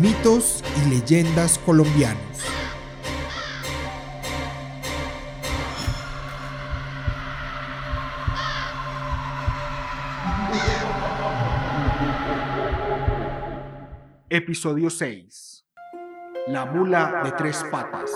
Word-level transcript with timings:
Mitos 0.00 0.64
y 0.80 0.88
leyendas 0.88 1.58
colombianos. 1.58 2.18
Episodio 14.30 14.88
6. 14.88 15.66
La 16.48 16.64
mula 16.64 17.20
de 17.24 17.32
tres 17.32 17.62
patas. 17.70 18.10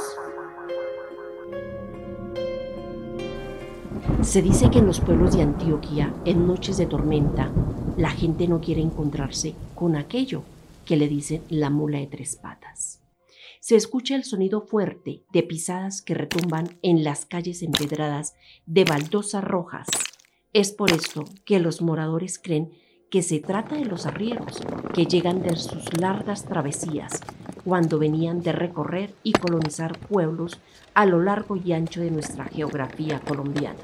Se 4.22 4.40
dice 4.40 4.70
que 4.70 4.78
en 4.78 4.86
los 4.86 5.00
pueblos 5.00 5.36
de 5.36 5.42
Antioquia, 5.42 6.10
en 6.24 6.46
noches 6.46 6.78
de 6.78 6.86
tormenta, 6.86 7.50
la 7.98 8.08
gente 8.08 8.48
no 8.48 8.62
quiere 8.62 8.80
encontrarse 8.80 9.54
con 9.74 9.94
aquello 9.94 10.42
que 10.86 10.96
le 10.96 11.08
dicen 11.08 11.42
la 11.50 11.68
mula 11.68 11.98
de 11.98 12.06
tres 12.06 12.36
patas. 12.36 13.02
Se 13.60 13.76
escucha 13.76 14.14
el 14.14 14.24
sonido 14.24 14.62
fuerte 14.62 15.24
de 15.32 15.42
pisadas 15.42 16.00
que 16.00 16.14
retumban 16.14 16.78
en 16.82 17.04
las 17.04 17.26
calles 17.26 17.62
empedradas 17.62 18.34
de 18.64 18.84
baldosas 18.84 19.44
rojas. 19.44 19.88
Es 20.52 20.72
por 20.72 20.92
esto 20.92 21.24
que 21.44 21.58
los 21.58 21.82
moradores 21.82 22.38
creen 22.38 22.70
que 23.10 23.22
se 23.22 23.40
trata 23.40 23.76
de 23.76 23.84
los 23.84 24.06
arrieros 24.06 24.62
que 24.94 25.06
llegan 25.06 25.42
de 25.42 25.56
sus 25.56 25.98
largas 26.00 26.44
travesías 26.44 27.20
cuando 27.64 27.98
venían 27.98 28.40
de 28.40 28.52
recorrer 28.52 29.14
y 29.22 29.32
colonizar 29.32 29.98
pueblos 29.98 30.60
a 30.94 31.04
lo 31.04 31.20
largo 31.20 31.56
y 31.56 31.72
ancho 31.72 32.00
de 32.00 32.10
nuestra 32.10 32.44
geografía 32.44 33.20
colombiana. 33.20 33.80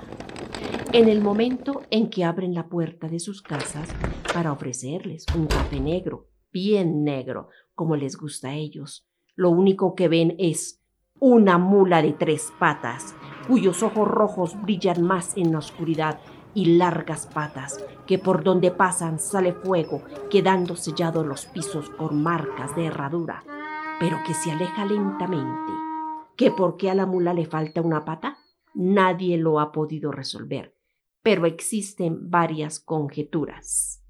En 0.92 1.08
el 1.08 1.20
momento 1.20 1.82
en 1.90 2.08
que 2.08 2.24
abren 2.24 2.54
la 2.54 2.68
puerta 2.68 3.08
de 3.08 3.18
sus 3.18 3.42
casas 3.42 3.88
para 4.32 4.52
ofrecerles 4.52 5.26
un 5.34 5.46
café 5.46 5.80
negro, 5.80 6.31
bien 6.52 7.04
negro, 7.04 7.48
como 7.74 7.96
les 7.96 8.16
gusta 8.16 8.48
a 8.48 8.54
ellos. 8.54 9.06
Lo 9.34 9.50
único 9.50 9.94
que 9.94 10.08
ven 10.08 10.34
es 10.38 10.82
una 11.18 11.56
mula 11.56 12.02
de 12.02 12.12
tres 12.12 12.52
patas, 12.58 13.14
cuyos 13.46 13.82
ojos 13.82 14.08
rojos 14.08 14.60
brillan 14.60 15.02
más 15.02 15.36
en 15.36 15.52
la 15.52 15.58
oscuridad 15.58 16.20
y 16.54 16.76
largas 16.76 17.26
patas, 17.26 17.82
que 18.06 18.18
por 18.18 18.44
donde 18.44 18.70
pasan 18.70 19.18
sale 19.18 19.52
fuego, 19.52 20.02
quedando 20.30 20.76
sellados 20.76 21.24
los 21.24 21.46
pisos 21.46 21.90
con 21.90 22.22
marcas 22.22 22.74
de 22.76 22.86
herradura, 22.86 23.44
pero 23.98 24.18
que 24.26 24.34
se 24.34 24.50
aleja 24.50 24.84
lentamente. 24.84 25.72
¿Que 26.36 26.50
por 26.50 26.76
qué 26.76 26.90
a 26.90 26.94
la 26.94 27.06
mula 27.06 27.32
le 27.34 27.46
falta 27.46 27.80
una 27.80 28.04
pata? 28.04 28.38
Nadie 28.74 29.38
lo 29.38 29.60
ha 29.60 29.70
podido 29.70 30.12
resolver, 30.12 30.74
pero 31.22 31.46
existen 31.46 32.30
varias 32.30 32.80
conjeturas. 32.80 34.01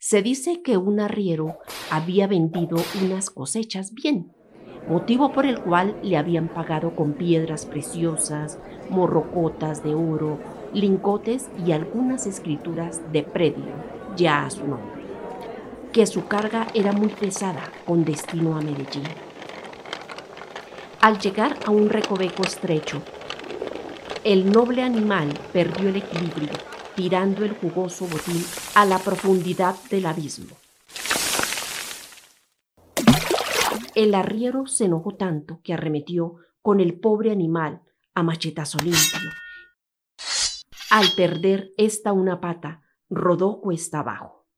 Se 0.00 0.22
dice 0.22 0.62
que 0.62 0.76
un 0.76 1.00
arriero 1.00 1.58
había 1.90 2.28
vendido 2.28 2.76
unas 3.02 3.30
cosechas 3.30 3.94
bien, 3.94 4.32
motivo 4.88 5.32
por 5.32 5.44
el 5.44 5.60
cual 5.60 5.98
le 6.04 6.16
habían 6.16 6.46
pagado 6.46 6.94
con 6.94 7.14
piedras 7.14 7.66
preciosas, 7.66 8.60
morrocotas 8.90 9.82
de 9.82 9.94
oro, 9.94 10.38
lingotes 10.72 11.48
y 11.66 11.72
algunas 11.72 12.28
escrituras 12.28 13.02
de 13.12 13.24
predio, 13.24 13.72
ya 14.16 14.46
a 14.46 14.50
su 14.50 14.68
nombre, 14.68 15.02
que 15.92 16.06
su 16.06 16.28
carga 16.28 16.68
era 16.74 16.92
muy 16.92 17.08
pesada 17.08 17.72
con 17.84 18.04
destino 18.04 18.56
a 18.56 18.60
Medellín. 18.60 19.02
Al 21.00 21.18
llegar 21.18 21.56
a 21.66 21.72
un 21.72 21.90
recoveco 21.90 22.44
estrecho, 22.44 23.02
el 24.22 24.52
noble 24.52 24.82
animal 24.82 25.28
perdió 25.52 25.88
el 25.88 25.96
equilibrio 25.96 26.67
tirando 26.98 27.44
el 27.44 27.52
jugoso 27.52 28.08
botín 28.08 28.44
a 28.74 28.84
la 28.84 28.98
profundidad 28.98 29.76
del 29.88 30.04
abismo. 30.04 30.56
El 33.94 34.16
arriero 34.16 34.66
se 34.66 34.86
enojó 34.86 35.14
tanto 35.14 35.60
que 35.62 35.72
arremetió 35.72 36.38
con 36.60 36.80
el 36.80 36.98
pobre 36.98 37.30
animal 37.30 37.82
a 38.14 38.24
machetazo 38.24 38.78
limpio. 38.78 39.30
Al 40.90 41.06
perder 41.16 41.70
esta 41.76 42.12
una 42.12 42.40
pata, 42.40 42.82
rodó 43.08 43.60
cuesta 43.60 44.00
abajo. 44.00 44.48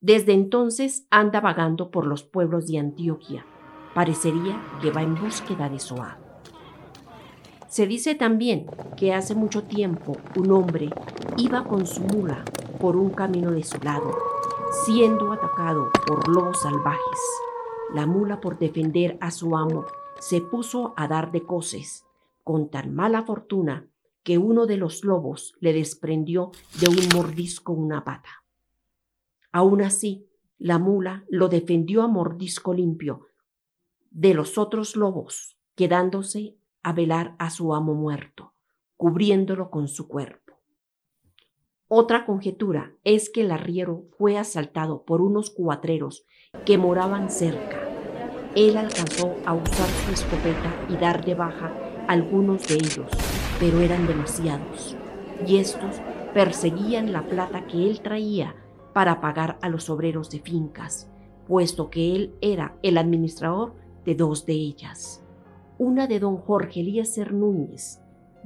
Desde 0.00 0.32
entonces 0.32 1.06
anda 1.10 1.40
vagando 1.40 1.92
por 1.92 2.08
los 2.08 2.24
pueblos 2.24 2.66
de 2.66 2.80
Antioquia. 2.80 3.46
Parecería 3.94 4.60
que 4.82 4.90
va 4.90 5.02
en 5.02 5.14
búsqueda 5.14 5.68
de 5.68 5.78
amo. 6.00 6.25
Se 7.68 7.86
dice 7.86 8.14
también 8.14 8.66
que 8.96 9.12
hace 9.12 9.34
mucho 9.34 9.64
tiempo 9.64 10.16
un 10.36 10.50
hombre 10.52 10.90
iba 11.36 11.64
con 11.64 11.86
su 11.86 12.00
mula 12.02 12.44
por 12.80 12.96
un 12.96 13.10
camino 13.10 13.50
desolado, 13.50 14.16
siendo 14.84 15.32
atacado 15.32 15.90
por 16.06 16.28
lobos 16.28 16.62
salvajes. 16.62 17.20
La 17.94 18.06
mula, 18.06 18.40
por 18.40 18.58
defender 18.58 19.18
a 19.20 19.30
su 19.30 19.56
amo, 19.56 19.84
se 20.20 20.40
puso 20.40 20.94
a 20.96 21.08
dar 21.08 21.32
de 21.32 21.42
coces, 21.42 22.04
con 22.44 22.70
tan 22.70 22.94
mala 22.94 23.24
fortuna 23.24 23.88
que 24.22 24.38
uno 24.38 24.66
de 24.66 24.76
los 24.76 25.04
lobos 25.04 25.54
le 25.60 25.72
desprendió 25.72 26.50
de 26.80 26.88
un 26.88 27.08
mordisco 27.14 27.72
una 27.72 28.04
pata. 28.04 28.44
Aún 29.52 29.82
así, 29.82 30.26
la 30.58 30.78
mula 30.78 31.24
lo 31.28 31.48
defendió 31.48 32.02
a 32.02 32.08
mordisco 32.08 32.74
limpio 32.74 33.26
de 34.10 34.34
los 34.34 34.56
otros 34.58 34.96
lobos, 34.96 35.58
quedándose 35.74 36.56
a 36.86 36.92
velar 36.92 37.34
a 37.40 37.50
su 37.50 37.74
amo 37.74 37.94
muerto, 37.94 38.54
cubriéndolo 38.96 39.70
con 39.70 39.88
su 39.88 40.06
cuerpo. 40.06 40.54
Otra 41.88 42.24
conjetura 42.24 42.92
es 43.02 43.28
que 43.28 43.40
el 43.40 43.50
arriero 43.50 44.04
fue 44.16 44.38
asaltado 44.38 45.02
por 45.02 45.20
unos 45.20 45.50
cuatreros 45.50 46.24
que 46.64 46.78
moraban 46.78 47.28
cerca. 47.28 47.80
Él 48.54 48.76
alcanzó 48.76 49.34
a 49.44 49.54
usar 49.54 49.88
su 49.88 50.12
escopeta 50.12 50.86
y 50.88 50.96
dar 50.96 51.24
de 51.24 51.34
baja 51.34 51.72
a 52.06 52.12
algunos 52.12 52.68
de 52.68 52.76
ellos, 52.76 53.10
pero 53.58 53.80
eran 53.80 54.06
demasiados, 54.06 54.96
y 55.44 55.56
estos 55.56 55.96
perseguían 56.34 57.12
la 57.12 57.26
plata 57.26 57.66
que 57.66 57.90
él 57.90 58.00
traía 58.00 58.54
para 58.92 59.20
pagar 59.20 59.58
a 59.60 59.68
los 59.68 59.90
obreros 59.90 60.30
de 60.30 60.38
fincas, 60.38 61.10
puesto 61.48 61.90
que 61.90 62.14
él 62.14 62.36
era 62.40 62.78
el 62.84 62.96
administrador 62.96 63.74
de 64.04 64.14
dos 64.14 64.46
de 64.46 64.52
ellas 64.52 65.25
una 65.78 66.06
de 66.06 66.20
don 66.20 66.36
Jorge 66.36 66.80
Eliezer 66.80 67.32
Núñez 67.32 68.00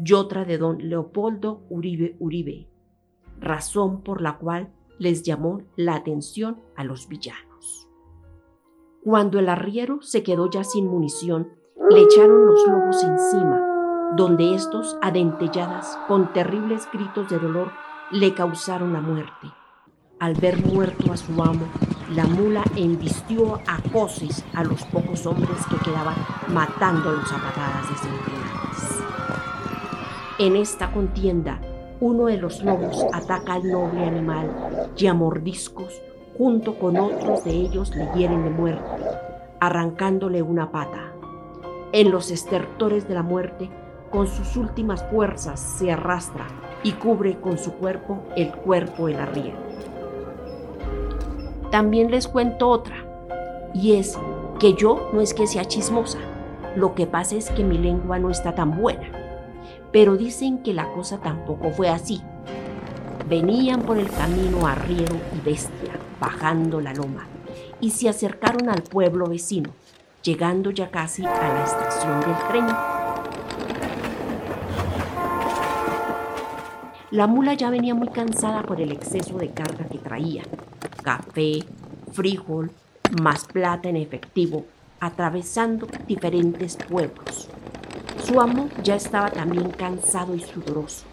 y 0.04 0.12
otra 0.14 0.44
de 0.44 0.58
don 0.58 0.78
Leopoldo 0.88 1.62
Uribe 1.68 2.16
Uribe, 2.18 2.68
razón 3.38 4.02
por 4.02 4.20
la 4.20 4.38
cual 4.38 4.72
les 4.98 5.22
llamó 5.22 5.62
la 5.76 5.94
atención 5.94 6.60
a 6.76 6.84
los 6.84 7.08
villanos. 7.08 7.88
Cuando 9.02 9.38
el 9.38 9.48
arriero 9.48 10.02
se 10.02 10.22
quedó 10.22 10.50
ya 10.50 10.64
sin 10.64 10.86
munición, 10.86 11.48
le 11.90 12.02
echaron 12.02 12.46
los 12.46 12.66
lobos 12.66 13.02
encima, 13.02 14.12
donde 14.16 14.54
estos, 14.54 14.98
adentelladas, 15.00 15.98
con 16.06 16.32
terribles 16.32 16.86
gritos 16.92 17.28
de 17.30 17.38
dolor, 17.38 17.72
le 18.10 18.34
causaron 18.34 18.92
la 18.92 19.00
muerte. 19.00 19.48
Al 20.18 20.34
ver 20.34 20.64
muerto 20.66 21.12
a 21.12 21.16
su 21.16 21.42
amo, 21.42 21.66
la 22.14 22.26
mula 22.26 22.62
embistió 22.76 23.54
a 23.66 23.80
coces 23.90 24.44
a 24.52 24.64
los 24.64 24.84
hombres 25.26 25.58
que 25.68 25.76
quedaban 25.78 26.14
matándolos 26.48 27.30
a 27.32 27.36
patadas 27.36 27.90
desenfrenadas. 27.90 29.00
En 30.38 30.56
esta 30.56 30.90
contienda, 30.92 31.60
uno 32.00 32.26
de 32.26 32.38
los 32.38 32.62
lobos 32.62 33.04
ataca 33.12 33.54
al 33.54 33.70
noble 33.70 34.04
animal 34.04 34.90
y 34.96 35.06
a 35.06 35.14
mordiscos, 35.14 36.00
junto 36.38 36.78
con 36.78 36.96
otros 36.96 37.44
de 37.44 37.50
ellos 37.50 37.94
le 37.94 38.08
hieren 38.14 38.44
de 38.44 38.50
muerte, 38.50 38.90
arrancándole 39.60 40.40
una 40.40 40.72
pata. 40.72 41.12
En 41.92 42.10
los 42.10 42.30
estertores 42.30 43.06
de 43.06 43.14
la 43.14 43.22
muerte, 43.22 43.68
con 44.10 44.26
sus 44.26 44.56
últimas 44.56 45.04
fuerzas 45.10 45.60
se 45.60 45.92
arrastra 45.92 46.46
y 46.82 46.92
cubre 46.92 47.38
con 47.40 47.58
su 47.58 47.74
cuerpo 47.74 48.20
el 48.36 48.50
cuerpo 48.52 49.06
del 49.08 49.20
arriero. 49.20 49.58
También 51.70 52.10
les 52.10 52.26
cuento 52.26 52.68
otra, 52.68 52.96
y 53.74 53.96
es 53.96 54.18
que 54.60 54.74
yo 54.74 55.08
no 55.14 55.22
es 55.22 55.32
que 55.32 55.46
sea 55.46 55.64
chismosa, 55.64 56.18
lo 56.76 56.94
que 56.94 57.06
pasa 57.06 57.34
es 57.34 57.50
que 57.50 57.64
mi 57.64 57.78
lengua 57.78 58.18
no 58.18 58.28
está 58.28 58.54
tan 58.54 58.78
buena. 58.78 59.08
Pero 59.90 60.18
dicen 60.18 60.62
que 60.62 60.74
la 60.74 60.92
cosa 60.92 61.18
tampoco 61.18 61.70
fue 61.70 61.88
así. 61.88 62.20
Venían 63.26 63.80
por 63.80 63.96
el 63.96 64.10
camino 64.10 64.66
arriero 64.66 65.16
y 65.34 65.40
bestia, 65.40 65.94
bajando 66.20 66.80
la 66.80 66.92
loma, 66.92 67.26
y 67.80 67.90
se 67.90 68.10
acercaron 68.10 68.68
al 68.68 68.82
pueblo 68.82 69.26
vecino, 69.26 69.70
llegando 70.22 70.70
ya 70.70 70.90
casi 70.90 71.24
a 71.24 71.30
la 71.30 71.64
estación 71.64 72.20
del 72.20 72.36
tren. 72.48 72.66
La 77.12 77.26
mula 77.26 77.54
ya 77.54 77.70
venía 77.70 77.94
muy 77.94 78.08
cansada 78.08 78.62
por 78.62 78.80
el 78.80 78.92
exceso 78.92 79.38
de 79.38 79.50
carga 79.50 79.86
que 79.86 79.98
traía. 79.98 80.42
Café, 81.02 81.64
frijol, 82.12 82.70
más 83.20 83.44
plata 83.44 83.88
en 83.88 83.96
efectivo, 83.96 84.64
atravesando 85.00 85.88
diferentes 86.06 86.76
pueblos. 86.76 87.48
Su 88.24 88.40
amo 88.40 88.68
ya 88.82 88.96
estaba 88.96 89.30
también 89.30 89.70
cansado 89.70 90.34
y 90.34 90.40
sudoroso, 90.40 91.04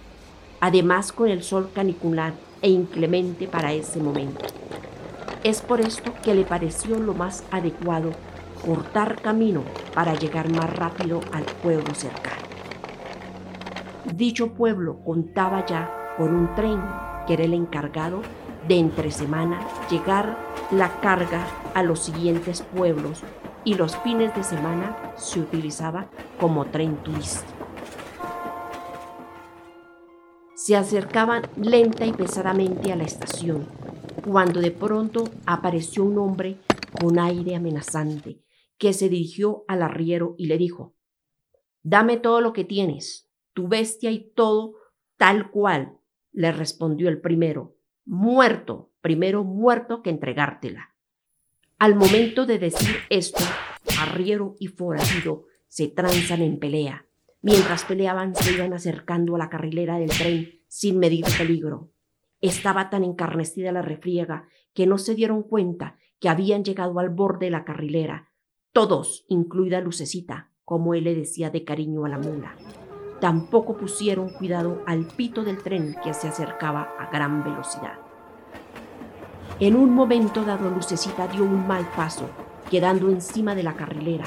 además 0.60 1.12
con 1.12 1.30
el 1.30 1.44
sol 1.44 1.70
canicular 1.74 2.34
e 2.62 2.70
inclemente 2.70 3.48
para 3.48 3.74
ese 3.74 4.00
momento. 4.00 4.46
Es 5.44 5.62
por 5.62 5.82
esto 5.82 6.14
que 6.24 6.36
le 6.36 6.44
pareció 6.44 7.00
lo 7.00 7.14
más 7.14 7.44
adecuado 7.52 8.12
cortar 8.66 9.22
camino 9.22 9.64
para 9.94 10.14
llegar 10.16 10.50
más 10.50 10.70
rápido 10.76 11.22
al 11.32 11.44
pueblo 11.44 11.94
cercano. 11.94 12.48
Dicho 14.14 14.54
pueblo 14.54 15.00
contaba 15.06 15.66
ya 15.66 16.16
con 16.18 16.34
un 16.34 16.56
tren 16.56 16.82
que 17.26 17.34
era 17.34 17.44
el 17.44 17.54
encargado 17.54 18.22
de 18.68 18.76
entre 18.76 19.12
semana 19.12 19.60
llegar 19.90 20.38
la 20.72 21.00
carga 21.00 21.48
a 21.74 21.84
los 21.84 22.00
siguientes 22.00 22.62
pueblos 22.62 23.22
y 23.64 23.76
los 23.76 23.96
fines 23.98 24.36
de 24.36 24.44
semana 24.44 25.14
se 25.18 25.40
utilizaba 25.40 26.10
como 26.40 26.66
tren 26.66 26.98
turístico. 26.98 27.54
Se 30.56 30.76
acercaban 30.76 31.44
lenta 31.56 32.06
y 32.06 32.12
pesadamente 32.12 32.92
a 32.92 32.96
la 32.96 33.04
estación, 33.04 33.68
cuando 34.26 34.60
de 34.60 34.72
pronto 34.72 35.30
apareció 35.46 36.04
un 36.04 36.18
hombre 36.18 36.58
con 37.00 37.20
aire 37.20 37.56
amenazante 37.56 38.42
que 38.78 38.92
se 38.92 39.08
dirigió 39.08 39.64
al 39.68 39.82
arriero 39.82 40.36
y 40.38 40.48
le 40.48 40.58
dijo, 40.58 40.96
Dame 41.84 42.18
todo 42.18 42.42
lo 42.42 42.52
que 42.52 42.66
tienes, 42.66 43.30
tu 43.54 43.70
bestia 43.70 44.12
y 44.12 44.32
todo 44.34 44.76
tal 45.16 45.52
cual, 45.52 45.98
le 46.32 46.52
respondió 46.52 47.08
el 47.10 47.22
primero, 47.22 47.77
muerto, 48.08 48.92
primero 49.02 49.44
muerto 49.44 50.02
que 50.02 50.10
entregártela. 50.10 50.96
Al 51.78 51.96
momento 51.96 52.46
de 52.46 52.58
decir 52.58 52.96
esto, 53.10 53.44
arriero 54.00 54.56
y 54.60 54.68
forajido 54.68 55.46
se 55.68 55.88
tranzan 55.90 56.42
en 56.42 56.58
pelea. 56.58 57.06
Mientras 57.42 57.86
peleaban 57.86 58.34
se 58.34 58.54
iban 58.54 58.74
acercando 58.74 59.36
a 59.36 59.38
la 59.38 59.50
carrilera 59.50 60.00
del 60.00 60.10
tren 60.10 60.62
sin 60.68 60.98
medir 60.98 61.26
peligro. 61.38 61.92
Estaba 62.42 62.90
tan 62.90 63.04
encarnecida 63.04 63.72
la 63.72 63.82
refriega 63.82 64.48
que 64.74 64.88
no 64.88 64.98
se 64.98 65.14
dieron 65.14 65.44
cuenta 65.44 65.98
que 66.20 66.30
habían 66.30 66.64
llegado 66.64 67.00
al 67.00 67.10
borde 67.10 67.48
de 67.48 67.52
la 67.52 67.64
carrilera, 67.64 68.32
todos, 68.72 69.26
incluida 69.28 69.82
Lucecita, 69.82 70.52
como 70.64 70.94
él 70.94 71.06
le 71.06 71.16
decía 71.16 71.50
de 71.50 71.64
cariño 71.64 72.06
a 72.06 72.10
la 72.10 72.20
mula. 72.20 72.56
Tampoco 73.20 73.76
pusieron 73.76 74.30
cuidado 74.30 74.84
al 74.86 75.06
pito 75.06 75.44
del 75.44 75.64
tren 75.64 75.96
que 76.04 76.14
se 76.14 76.28
acercaba 76.28 76.90
a 77.00 77.10
gran 77.12 77.44
velocidad. 77.44 78.00
En 79.60 79.76
un 79.76 79.94
momento 79.94 80.44
dado, 80.44 80.70
Lucecita 80.70 81.28
dio 81.28 81.44
un 81.44 81.68
mal 81.68 81.84
paso, 81.96 82.30
quedando 82.70 83.10
encima 83.10 83.56
de 83.56 83.64
la 83.64 83.74
carrilera. 83.74 84.26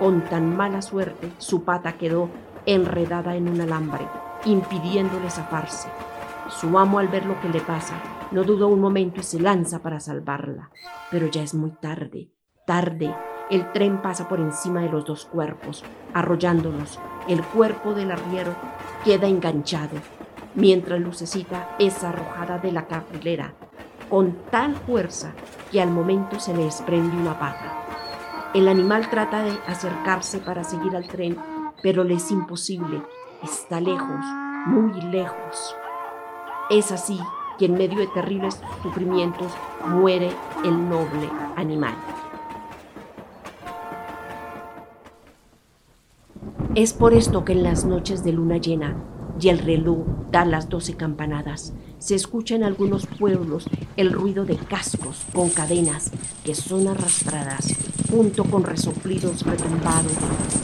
Con 0.00 0.22
tan 0.22 0.56
mala 0.56 0.82
suerte, 0.82 1.30
su 1.38 1.62
pata 1.62 1.96
quedó 1.96 2.28
enredada 2.66 3.36
en 3.36 3.48
un 3.48 3.60
alambre, 3.60 4.08
impidiéndole 4.44 5.30
zafarse. 5.30 5.88
Su 6.48 6.76
amo, 6.76 6.98
al 6.98 7.06
ver 7.06 7.24
lo 7.24 7.40
que 7.40 7.48
le 7.48 7.60
pasa, 7.60 7.94
no 8.32 8.42
dudó 8.42 8.66
un 8.66 8.80
momento 8.80 9.20
y 9.20 9.22
se 9.22 9.38
lanza 9.38 9.80
para 9.80 10.00
salvarla. 10.00 10.70
Pero 11.10 11.28
ya 11.28 11.42
es 11.42 11.54
muy 11.54 11.70
tarde, 11.70 12.30
tarde. 12.66 13.14
El 13.50 13.70
tren 13.72 14.02
pasa 14.02 14.28
por 14.28 14.40
encima 14.40 14.80
de 14.80 14.88
los 14.88 15.04
dos 15.04 15.24
cuerpos, 15.26 15.84
arrollándolos. 16.12 16.98
El 17.28 17.42
cuerpo 17.42 17.94
del 17.94 18.10
arriero 18.10 18.54
queda 19.04 19.26
enganchado, 19.26 19.96
mientras 20.54 21.00
Lucecita 21.00 21.76
es 21.78 22.04
arrojada 22.04 22.58
de 22.58 22.72
la 22.72 22.86
carrilera 22.86 23.54
con 24.08 24.36
tal 24.50 24.76
fuerza 24.76 25.32
que 25.70 25.80
al 25.80 25.90
momento 25.90 26.38
se 26.38 26.54
le 26.54 26.64
desprende 26.64 27.16
una 27.16 27.38
pata. 27.38 27.72
El 28.54 28.68
animal 28.68 29.08
trata 29.10 29.42
de 29.42 29.52
acercarse 29.66 30.38
para 30.38 30.62
seguir 30.62 30.94
al 30.94 31.08
tren, 31.08 31.36
pero 31.82 32.04
le 32.04 32.14
es 32.14 32.30
imposible. 32.30 33.02
Está 33.42 33.80
lejos, 33.80 34.24
muy 34.66 35.00
lejos. 35.10 35.76
Es 36.70 36.92
así 36.92 37.18
que 37.58 37.66
en 37.66 37.74
medio 37.74 37.98
de 37.98 38.06
terribles 38.08 38.60
sufrimientos 38.82 39.52
muere 39.86 40.30
el 40.64 40.88
noble 40.88 41.28
animal. 41.56 41.94
Es 46.74 46.92
por 46.92 47.14
esto 47.14 47.44
que 47.44 47.52
en 47.52 47.62
las 47.62 47.84
noches 47.84 48.24
de 48.24 48.32
luna 48.32 48.56
llena 48.56 48.96
y 49.40 49.48
el 49.48 49.60
reloj 49.60 49.98
da 50.32 50.44
las 50.44 50.68
doce 50.68 50.96
campanadas, 50.96 51.72
se 52.00 52.16
escucha 52.16 52.56
en 52.56 52.64
algunos 52.64 53.06
pueblos 53.06 53.66
el 53.96 54.12
ruido 54.12 54.44
de 54.44 54.56
cascos 54.56 55.18
con 55.32 55.50
cadenas 55.50 56.10
que 56.42 56.56
son 56.56 56.88
arrastradas 56.88 57.72
junto 58.10 58.42
con 58.42 58.64
resoplidos 58.64 59.42
retumbados 59.42 60.10